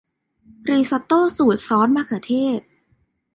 [0.69, 2.61] ริซอตโต้สูตรซอสมะเขือเทศ